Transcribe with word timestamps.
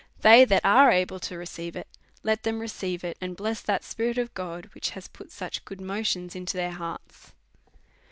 They 0.21 0.45
that 0.45 0.65
are 0.65 0.87
ready 0.87 1.19
to 1.19 1.37
receive 1.37 1.75
it, 1.75 1.87
let 2.23 2.41
them 2.41 2.57
receive 2.59 3.03
it, 3.03 3.17
and 3.21 3.37
bless 3.37 3.61
that 3.61 3.83
Spirit 3.83 4.17
of 4.17 4.33
God 4.33 4.71
which 4.73 4.89
has 4.97 5.07
put 5.07 5.31
such 5.31 5.63
good 5.63 5.79
motions 5.79 6.35
into 6.35 6.57
their 6.57 6.71
hearts. 6.73 7.33